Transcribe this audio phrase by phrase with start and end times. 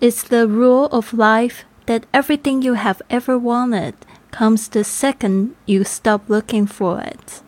[0.00, 3.94] It's the rule of life that everything you have ever wanted
[4.30, 7.42] comes the second you stop looking for it。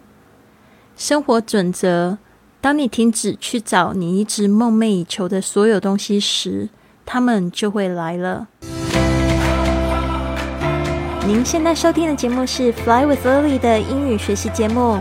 [0.97, 2.18] 生活准则：
[2.60, 6.70] 当你停止去找你一直梦寐以求的所有东西时，
[7.04, 8.48] 他们就会来了。
[11.27, 15.00] 您现在收听的节目是《Fly with Lily》的英语学习节目，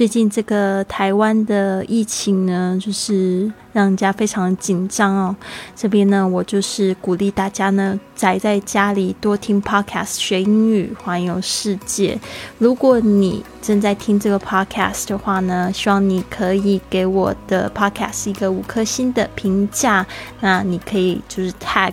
[0.00, 5.36] 最近这个台湾的疫情呢，就是让人家非常紧张哦。
[5.76, 12.18] 这边呢，我就是鼓励大家呢，宅在家里多听 podcast 学英语，环游世界。
[12.56, 20.06] 如果你正在听这个 podcast 的话呢，希望你可以给我的 podcast 一个五颗星的评价。
[20.40, 21.92] 那你可以就是 tag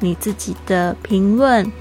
[0.00, 1.72] 你自己的评论，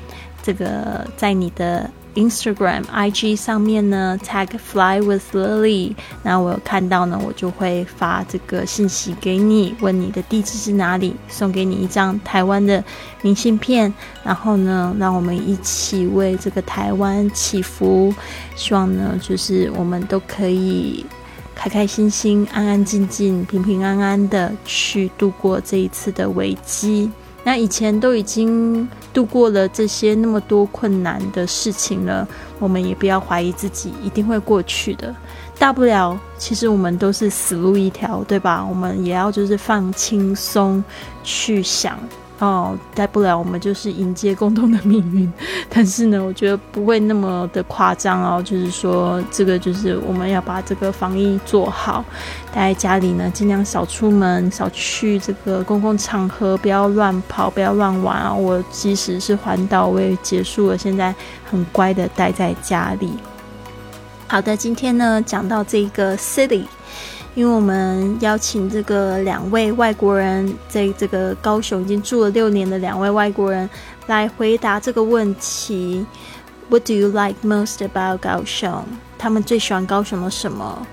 [0.41, 1.91] 这个在你的。
[2.15, 12.83] Instagram、IG 上面呢，tag Fly with Lily，那我有看到呢，我就会发这个信息给你，问你的地址是哪里，送给你一张台湾的
[13.21, 18.13] 明信片，然后呢，让我们一起为这个台湾祈福，
[18.55, 21.05] 希望呢，就是我们都可以
[21.53, 27.11] 开开心心、安安静静、平平安安的去度过这一次的危机。
[27.43, 32.27] 那以前都已经度过了这些那么多困难的事情了，
[32.59, 35.15] 我们也不要怀疑自己一定会过去的。
[35.57, 38.65] 大不了，其实我们都是死路一条，对吧？
[38.69, 40.83] 我们也要就是放轻松
[41.23, 41.97] 去想。
[42.39, 45.31] 哦，待不了我们就是迎接共同的命运，
[45.69, 48.43] 但是呢，我觉得不会那么的夸张哦。
[48.43, 52.03] 就是说，这个就是我们要把这个防疫做好，
[52.53, 58.33] 待在家里呢，尽量少出门，少去这个公共场合，不要乱跑，不要乱玩啊。
[58.33, 61.15] 我即使是环岛，我也结束了，现在
[61.49, 63.13] 很乖的待在家里。
[64.27, 66.65] 好的，今天呢，讲到这个 city。
[67.35, 73.69] 因为我们邀请这个两位外国人，在这个高雄已经住了六年的两位外国人
[74.07, 76.05] 来回答这个问题
[76.69, 78.85] ：What do you like most about 高雄？
[79.17, 80.87] 他们最喜欢高雄的什么？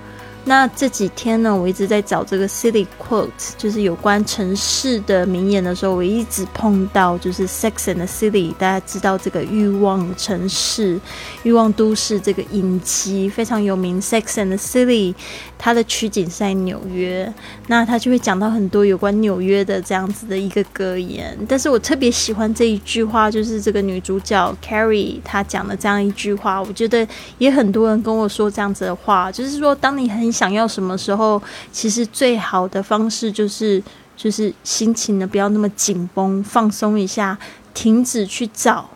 [0.45, 10.99] 那这几天呢，我一直在找这个 city quote，就是有关城市的名言的时候，我一直碰到就是 Sex and the City，大家知道这个欲望城市、
[11.43, 15.15] 欲望都市这个影集非常有名，Sex and the City，
[15.57, 17.33] 它的取景在纽约，
[17.67, 21.37] 那他就会讲到很多有关纽约的这样子的一个格言。
[21.47, 33.82] 但是我特别喜欢这一句话，就是这个女主角 Carrie 她讲的这样一句话，我觉得也很多人跟我说这样子的话，就是说当你很想要什么时候，其实最好的方式就是
[34.16, 37.38] 就是心情呢不要那么紧绷，放松一下，
[37.74, 38.88] 停止去找，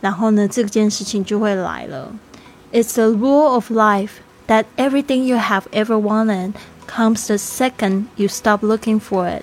[0.00, 2.12] 然后呢这件事情就会来了。
[2.72, 6.52] It's a rule of life that everything you have ever wanted
[6.86, 9.42] comes the second you stop looking for it.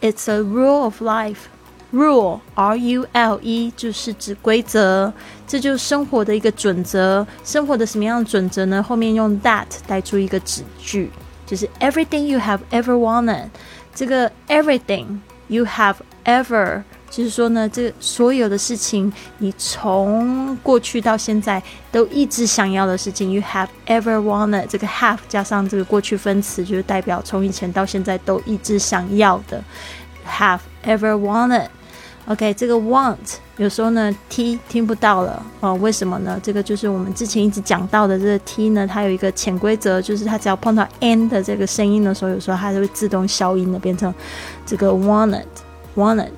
[0.00, 1.48] It's a rule of life.
[1.93, 5.11] Rule, R-U-L-E，就是指规则，
[5.47, 7.25] 这就是生活的一个准则。
[7.45, 8.83] 生活的什么样的准则呢？
[8.83, 11.09] 后面用 that 带出一个子句，
[11.45, 13.45] 就是 everything you have ever wanted。
[13.95, 15.95] 这个 everything you have
[16.25, 24.67] ever，就是说呢，这所有的事情，你从过去到现在都一直想要的事情，you have ever wanted。
[24.67, 29.63] 这个 have 加上这个过去分词，就是代表从以前到现在都一直想要的
[30.27, 31.69] ，have ever wanted。
[32.27, 33.15] OK，这个 want
[33.55, 36.37] 有时候呢 T 听不到了哦，为什么呢？
[36.43, 44.13] 这个就是我们之前一直讲到的这个 T 呢，它有一个潜规则，就是它只要碰到 N 的这个声音的时候，有时候它就会自动消音的，变成
[44.65, 45.45] 这个 wanted
[45.95, 46.31] wanted。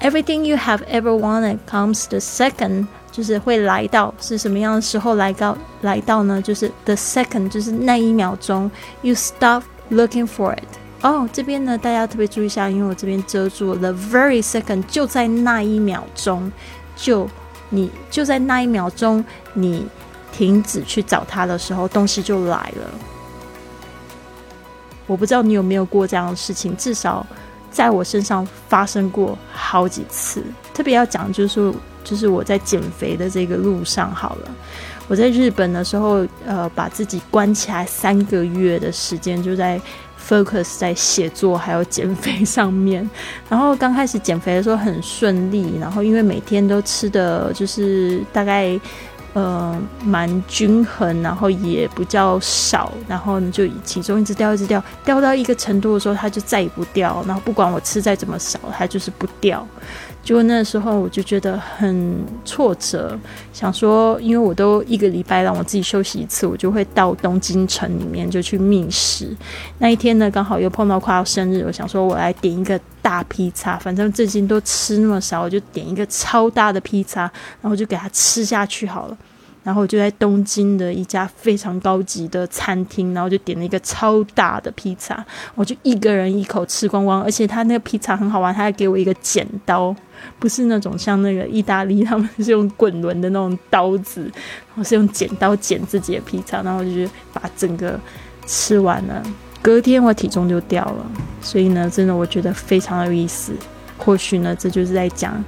[0.00, 6.42] Everything you have ever wanted comes the second，就是会来到是什么样的时候来到来到呢？
[6.42, 8.70] 就是 the second，就是那一秒钟
[9.00, 10.85] ，you stop looking for it。
[11.02, 13.78] 哦，这边呢，大家特别注意一下，因为我这边遮住了。
[13.78, 16.50] The very second，就在那一秒钟，
[16.96, 17.28] 就
[17.68, 19.86] 你就在那一秒钟，你
[20.32, 22.90] 停止去找它的时候，东西就来了。
[25.06, 27.24] 我不知道你有没有过这样的事情，至少
[27.70, 30.42] 在我身上发生过好几次。
[30.74, 31.72] 特别要讲，就是，
[32.02, 34.50] 就是我在减肥的这个路上，好了，
[35.06, 39.80] 我在日本的时候，呃，把自己关起来三个月的时间，就在。
[40.28, 43.08] Focus 在写作还有减肥 上面，
[43.48, 48.78] 然后刚开始减肥的时候很顺利，然后因为每天都吃的就是大概
[49.34, 59.66] 呃蛮均衡，然后也比较少，然后就其中一直掉一直掉，掉到一个程度的时候，它就再也不掉，然后不管我吃再怎么少，它就是不掉。
[60.26, 63.16] 结果那时候我就觉得很挫折，
[63.52, 69.28] 想说，因为我都一个礼拜让我自己休息一次，我就会到东京城里面就去觅食。
[69.78, 77.20] 那一天呢，刚好又碰到快要生日，我想说我来点一个大披萨，反正最近都吃那么少，我就点一个超大的披萨，
[77.62, 79.16] 然后就给它吃下去好了。
[79.66, 85.26] 然后我就在东京的一家非常高级的餐厅，然后就点了一个超大的披萨，
[85.56, 89.92] 我就一个人一口吃光光，而且他那个披萨很好玩，他还给我一个剪刀，
[90.38, 94.30] 不是那种像那个意大利他们是用滚轮的那种刀子，
[94.76, 97.98] 我是用剪刀剪自己的披萨，然后我就把整个
[98.46, 99.20] 吃完了。
[99.60, 101.10] 隔天我体重就掉了，
[101.42, 103.52] 所以呢，真的我觉得非常有意思。
[103.98, 105.44] 或许呢，这就是在讲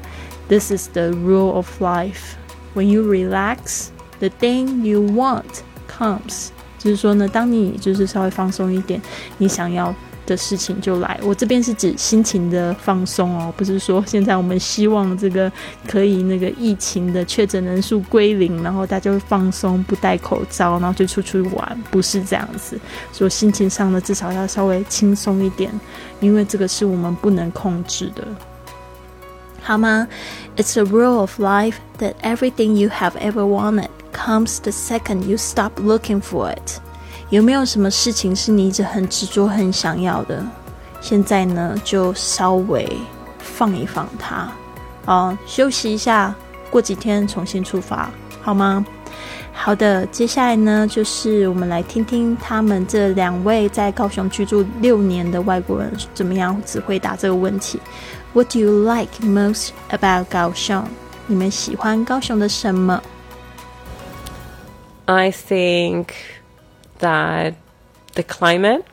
[0.48, 2.34] ，This is the rule of life.
[2.74, 3.90] When you relax.
[4.18, 6.48] The thing you want comes，
[6.78, 9.00] 就是说呢，当你就是稍微放松一点，
[9.38, 9.94] 你想要
[10.26, 11.18] 的事情就来。
[11.22, 15.50] 我这边是指心情的放松哦，不是说现在我们希望这个
[15.86, 22.78] 可以那个疫情的确诊人数归零，然后大家会放松，不戴口罩，然后就出去玩，不是这样子。
[23.12, 25.70] 所以心情上呢，至少要稍微轻松一点，
[26.20, 28.26] 因为这个是我们不能控制的。
[29.62, 30.06] 好吗
[30.56, 35.72] ？It's a rule of life that everything you have ever wanted comes the second you stop
[35.80, 36.80] looking for it。
[37.30, 40.42] 有没有什么事情是你一直很执着、很想要的？
[41.00, 42.90] 现在呢，就稍微
[43.38, 44.48] 放一放它，
[45.04, 46.34] 啊，休息一下，
[46.70, 48.84] 过几天重新出发，好吗？
[49.53, 57.79] 好的，接下来呢，就是我们来听听他们这两位在高雄居住六年的外国人怎么样子回答这个问题。
[58.33, 60.87] What do you like most about Kaohsiung?
[65.05, 66.07] I think
[66.99, 67.53] that
[68.15, 68.83] the climate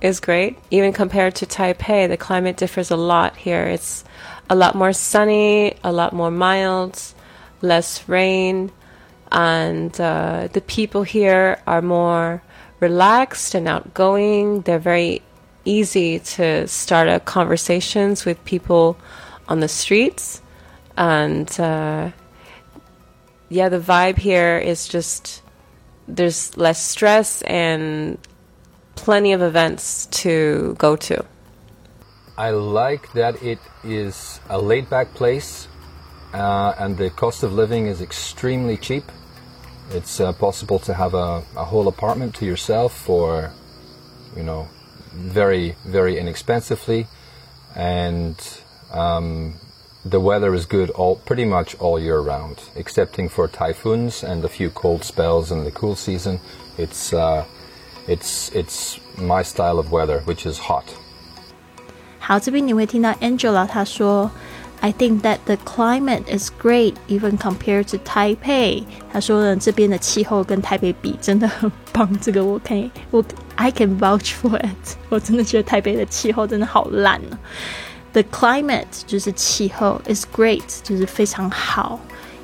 [0.00, 0.56] is great.
[0.70, 3.64] Even compared to Taipei, the climate differs a lot here.
[3.64, 4.04] It's
[4.48, 7.00] a lot more sunny, a lot more mild,
[7.60, 8.70] less rain,
[9.31, 12.41] and uh, the people here are more
[12.79, 14.61] relaxed and outgoing.
[14.61, 15.21] They're very
[15.65, 18.97] easy to start a conversations with people
[19.47, 20.41] on the streets.
[20.97, 22.11] And uh,
[23.49, 25.41] yeah the vibe here is just
[26.07, 28.17] there's less stress and
[28.95, 31.23] plenty of events to go to.
[32.37, 35.67] I like that it is a laid back place
[36.32, 39.04] uh, and the cost of living is extremely cheap
[39.90, 43.52] it's uh, possible to have a, a whole apartment to yourself for
[44.36, 44.66] you know
[45.12, 47.06] very, very inexpensively,
[47.76, 48.34] and
[48.92, 49.54] um,
[50.04, 54.48] the weather is good all pretty much all year round, excepting for typhoons and a
[54.48, 56.40] few cold spells in the cool season.
[56.78, 57.44] It's uh,
[58.08, 60.84] it's it's my style of weather, which is hot.
[62.18, 64.30] 好，这边你会听到 Angela 她说。
[64.80, 68.84] I think that the climate is great, even compared to Taipei。
[69.10, 72.18] 他说呢，这边的气候跟台北比真的很棒。
[72.20, 73.24] 这个我可以，我
[73.54, 74.96] I can vouch for it。
[75.08, 77.38] 我真的觉得台北的气候真的好烂呢。
[78.12, 81.98] The climate 就是气候 is great，就是非常好。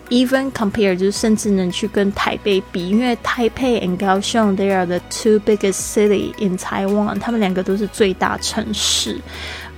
[0.08, 9.20] Even compare 就是甚至能去跟台北比，因为台北 and 高雄 they are the two biggest city in Taiwan，他们两个都是最大城市。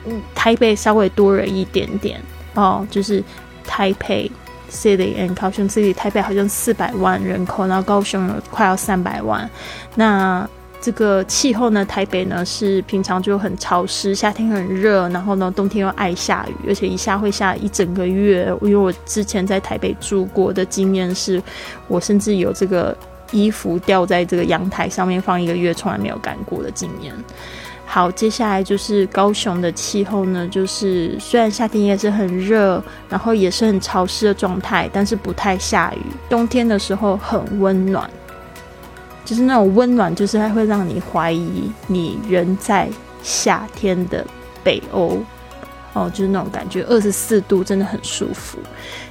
[0.06, 2.20] 嗯，台北稍微多人一点点。
[2.57, 3.23] 哦，就是
[3.63, 4.29] 台北
[4.71, 9.47] city and 高雄 city，台北好像四百万人口，然后高雄有快要三百万。
[9.93, 10.49] 那
[10.81, 18.51] 这个气候呢，台北呢是平常就很潮湿，夏天很热，然后呢冬天又爱下雨，而且一下会下一整个月。
[18.61, 21.41] 因为我之前在台北住过的经验是，
[21.87, 22.97] 我甚至有这个
[23.31, 27.13] 衣服吊在这个阳台上面放一个月，从来没有干过的经验。
[27.89, 36.01] 好，接下来就是高雄的气候呢，就是虽然夏天也是很热，然后也是很潮湿的状态，但是不太下雨。
[36.29, 38.07] 冬天的时候很温暖，
[39.23, 42.89] 就是那种温暖，就是还会让你怀疑你人在
[43.23, 44.23] 夏天的
[44.63, 45.17] 北欧
[45.93, 48.59] 哦，就是那种感觉，二十四度真的很舒服。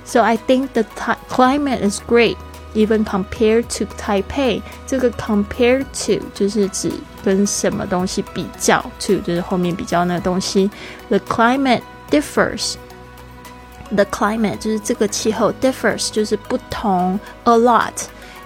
[0.05, 0.85] So I think the
[1.29, 2.37] climate is great.
[2.74, 6.90] Even compared to Taipei，这个 compare to 就是指
[7.22, 10.72] 跟什么东西比较，to 就是后面比较那个东西。
[11.10, 17.92] The climate differs。The climate 就是这个气候 differs 就是不同 a lot，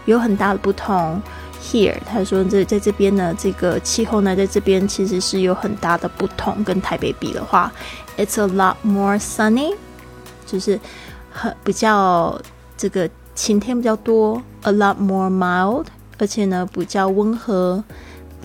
[0.05, 1.21] 有很大的不同。
[1.61, 6.63] Here 他说这在这边呢，这个气候呢，在这边其实是有很大的不同。
[6.63, 7.71] 跟台北比的话，
[8.17, 9.75] It's a lot more sunny，
[10.47, 10.79] 就是
[11.31, 12.41] 很比较
[12.75, 13.07] 这个。
[13.39, 15.87] 晴天比较多，a lot more mild，
[16.17, 17.83] 而且呢比较温和，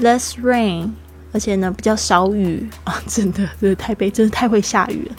[0.01, 0.91] less rain，
[1.33, 5.17] 而且呢比较少雨啊，真的，这个台北真的太会下雨了。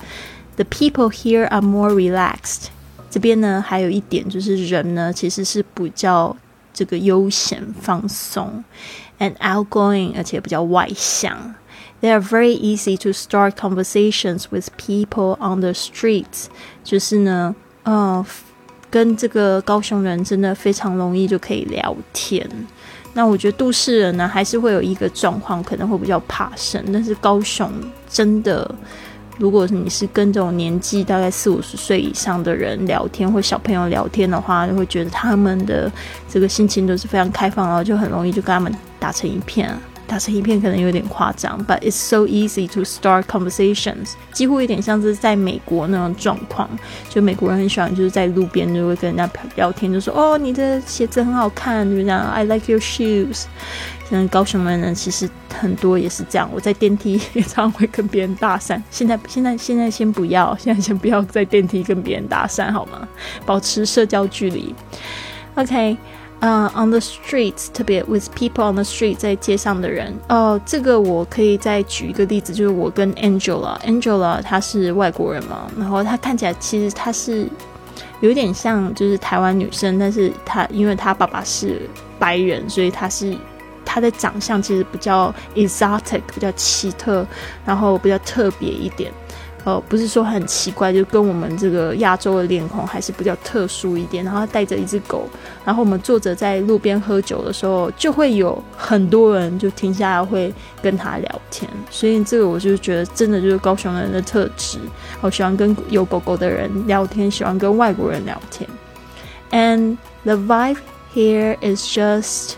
[0.57, 2.65] The people here are more relaxed。
[3.09, 6.35] 这边呢还有一点就是人呢其实是比较
[6.73, 8.63] 这个悠闲放松，
[9.19, 11.55] and outgoing，而且比较外向。
[12.01, 16.45] They are very easy to start conversations with people on the streets。
[16.83, 18.25] 就是呢，呃，
[18.96, 22.48] 跟这个高雄人真的非常容易就可以聊天。
[23.12, 26.82] 那我觉得都市人呢，还是会有一个状况，可能会比较怕生。
[26.90, 27.70] 但是高雄
[28.08, 28.74] 真的，
[29.36, 35.92] 如果你是跟这种年纪大概四五十岁以上的人聊天，或小朋友聊天的话，就会觉得他们的
[36.26, 39.78] 这个心情都是非常开放，然后就很容易就跟他们打成一片。
[40.06, 46.68] 打成一片可能有点夸张，but it's so easy to start conversations，几乎有点像是在美国那种状况。
[47.08, 53.44] 就美国人很喜欢就是在路边就会跟人家聊天，就说哦你的鞋子很好看，就这样 I like your shoes。
[54.08, 56.48] 像高雄人呢，其实很多也是这样。
[56.54, 58.80] 我在电梯也常会跟别人搭讪。
[58.88, 63.08] 现在现在现在先不要，现在先不要在电梯跟别人搭讪好吗？
[63.44, 64.72] 保持社交距离。
[65.56, 65.96] OK。
[66.40, 70.14] 呃，on the streets，特别 with people on the street，在街上的人。
[70.28, 77.48] 哦，这个我可以再举一个例子，就是我跟 Angela，Angela 她是外国人嘛，然后她看起来其实她是
[78.20, 81.88] 有点像就是台湾女生，但是她因为她爸爸是
[82.18, 83.34] 白人，所以她是
[83.84, 87.26] 她的长相其实比较 exotic，比较奇特，
[87.64, 89.10] 然后比较特别一点。
[89.66, 94.24] 呃，不是说很奇怪，就跟我们这个亚洲的脸孔还是比较特殊一点。
[94.24, 95.28] 然后他带着一只狗，
[95.64, 101.68] 然后我们坐着在路边喝酒的时候，就会有很多人就停下来会跟他聊天。
[101.90, 104.78] 所以这个我就觉得真的就是高雄人的特质，
[105.20, 108.70] 我喜欢跟有狗狗的人聊天，喜欢跟外国人聊天。
[109.50, 110.78] And the vibe
[111.12, 112.52] here is just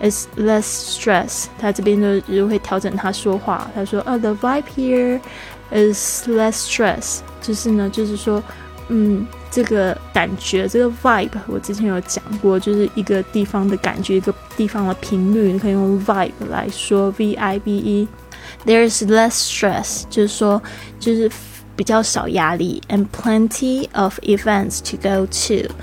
[0.00, 1.46] is less stress。
[1.58, 8.40] 他这边就就会调整他说话，他说，呃，the vibe here。is less stress，就是呢，就是说，
[8.88, 20.62] 嗯，这个感觉，这个 vibe，我之前有讲过，就是一个地方的感觉，一个地方的频率，你可以用 vibe 来说，v i b e。There is less stress，就是说，
[21.00, 21.28] 就是
[21.74, 25.74] 比较少压力，and plenty of events to go to。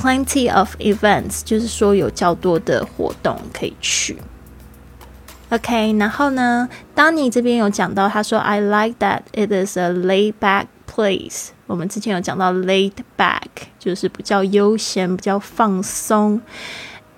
[0.00, 4.18] Plenty of events，就是说有较多的活动可以去。
[5.48, 11.48] OK，然后呢，当你这边有讲到，他说 I like that it is a laid back place。
[11.66, 16.40] 我们之前有讲到 laid back，就是比较悠闲、比较放松。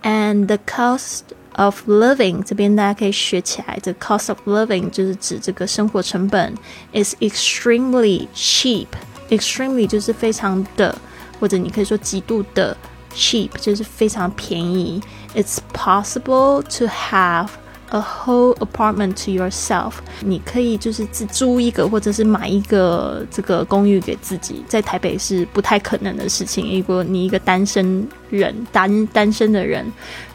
[0.03, 1.23] And the cost
[1.57, 6.55] of living 这边大家可以学起来，这 cost of living 就是指这个生活成本
[6.93, 10.97] is extremely cheap。extremely 就是非常的，
[11.44, 12.78] 或者你可以说极度的
[13.14, 15.02] cheap，就是非常便宜。
[15.36, 17.50] It's possible to have
[17.94, 24.66] A whole apartment to yourself，你可以就是自租一个，或者是买一个这个公寓给自己。
[24.68, 26.76] 在台北是不太可能的事情。
[26.76, 29.86] 如果你一个单身人，单单身的人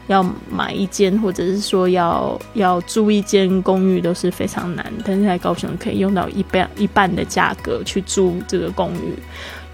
[0.07, 4.85] 要买一间，或者是说要要租一间公寓，都是非常难。
[5.03, 9.19] 但是在高雄可以用到一半一半的价格去租这个公寓。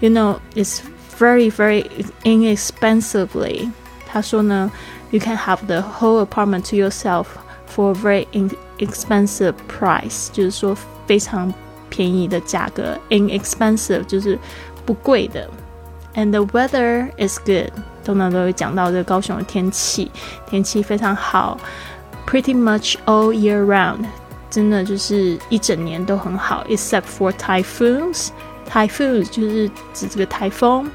[0.00, 0.80] You know, it's
[1.17, 1.85] very very
[2.23, 3.71] inexpensively。
[4.05, 4.71] 他说呢，
[5.11, 8.27] You can have the whole apartment to yourself。for very
[8.79, 10.75] expensive price，就是说
[11.07, 11.53] 非常
[11.89, 14.37] 便宜的价格，inexpensive 就是
[14.85, 15.49] 不贵的。
[16.15, 17.71] And the weather is good，
[18.03, 20.11] 通常都会讲到这个高雄的天气，
[20.49, 21.57] 天气非常好，
[22.27, 24.03] pretty much all year round，
[24.49, 28.31] 真的就是一整年都很好，except for typhoons。
[28.69, 30.89] typhoons 就是指这个台风。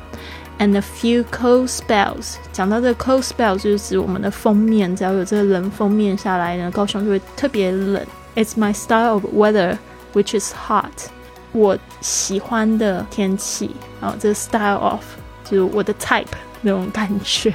[0.58, 2.36] and a few cold spells。
[2.52, 8.02] 讲到这个 cold spell，就是指我们的封面，只要有这个冷封面下来呢，高雄就会特别冷。
[8.34, 9.76] It's my style of weather,
[10.14, 11.10] which is hot。
[11.52, 13.70] 我喜欢的天气
[14.00, 15.02] 啊，这个 style of
[15.44, 16.26] 就是我的 type
[16.60, 17.52] 那种感觉。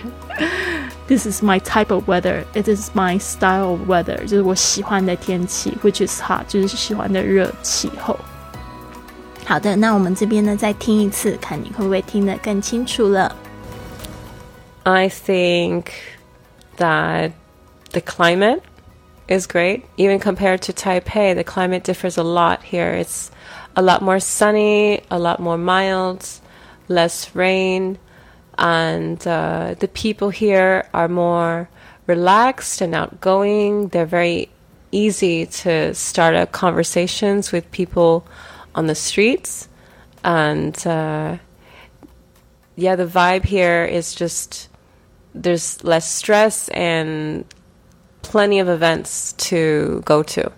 [1.08, 2.44] This is my type of weather.
[2.54, 8.18] It is my style of weather，就是我喜欢的天气，which is hot，就是喜欢的热气候。
[9.46, 13.36] 好的，那我们这边呢再听一次，看你会不会听得更清楚了。
[14.84, 15.86] I think
[16.78, 17.32] that
[17.92, 18.62] the climate
[19.28, 19.84] is great.
[19.98, 22.94] Even compared to Taipei, the climate differs a lot here.
[22.94, 23.30] It's
[23.76, 26.22] a lot more sunny, a lot more mild,
[26.88, 27.98] less rain,
[28.58, 31.70] and uh, the people here are more
[32.08, 33.90] relaxed and outgoing.
[33.90, 34.50] They're very
[34.92, 38.24] easy to start up conversations with people
[38.77, 39.69] on the streets,
[40.23, 41.39] and uh,
[42.77, 44.69] yeah, the vibe here is just
[45.35, 47.45] there's less stress and
[48.23, 50.53] plenty of events to go to.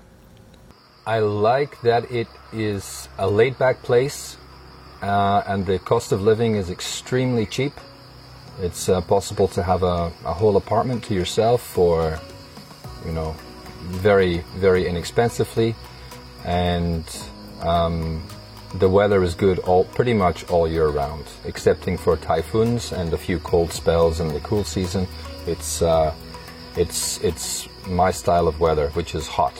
[1.07, 4.37] I like that it is a laid back place
[5.03, 7.73] uh, and the cost of living is extremely cheap.
[8.61, 12.19] It's uh, possible to have a, a whole apartment to yourself for,
[13.07, 13.35] you know,
[13.87, 15.75] very, very inexpensively.
[16.45, 17.05] And
[17.62, 18.22] um,
[18.80, 23.18] the weather is good all pretty much all year round, excepting for typhoons and a
[23.18, 25.08] few cold spells in the cool season.
[25.46, 26.14] It's uh,
[26.76, 29.54] it's it's my style of weather, which is hot.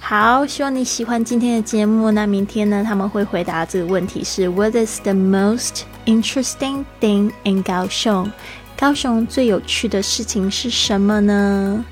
[0.00, 2.10] 好，希望你喜欢今天的节目。
[2.10, 8.30] 那明天呢，他们会回答这个问题是 What is the most interesting thing in 高雄？
[8.78, 11.84] 高雄最有趣的事情是什么呢？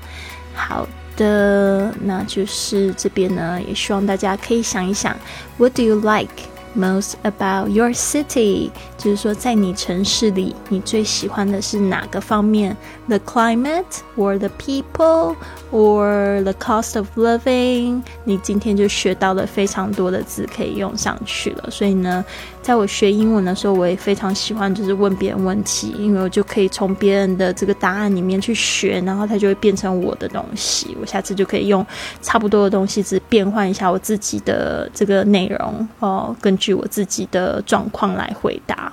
[0.53, 0.87] 好
[1.18, 5.14] 的，那就是这边呢，也希望大家可以想一想
[5.58, 6.32] ，What do you like？
[6.74, 12.76] Most about your city，就是说在你城市里，你最喜欢的是哪个方面
[13.08, 13.84] ？The climate
[14.16, 15.34] or the people
[15.72, 18.02] or the cost of living？
[18.24, 21.70] 你今天就学到了非常多的字可以用上去了。
[21.70, 22.24] 所以呢，
[22.62, 30.96] 在我学英文的时候，我也非常喜欢就是问别人问题，因为我就可以从别人的这个答案里面去学，然后它就会变成我的东西。
[31.00, 31.84] 我下次就可以用
[32.20, 38.92] 差不多的东西，只变换一下我自己的这个内容哦，跟据我自己的状况来回答。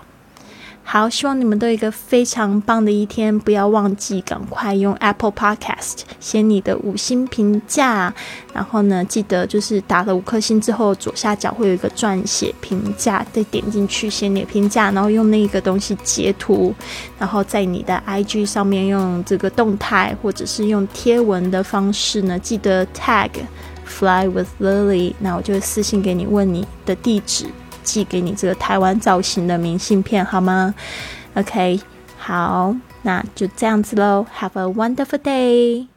[0.88, 3.40] 好，希望你们都有一个非常棒的一天。
[3.40, 8.14] 不要忘记赶快用 Apple Podcast 写你的五星评价，
[8.54, 16.72] 然后呢，记得就是打了五颗星之后，左下角会有一个撰写评价，再点进去写你的评价，然后用那个东西截图，
[17.18, 23.32] 然后在你的 IG 上面用这个动态或者是用贴文的方式呢，记得 tag
[23.86, 27.46] Fly with Lily，那我就私信给你，问你的地址。
[27.84, 30.74] 寄给你这个台湾造型的明信片好吗
[31.36, 31.80] ？OK，
[32.18, 34.26] 好，那就这样子喽。
[34.40, 35.95] Have a wonderful day。